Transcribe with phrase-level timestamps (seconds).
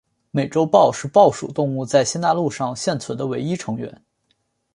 [0.31, 4.01] 美洲豹是豹属动物在新大陆上现存的唯一成员。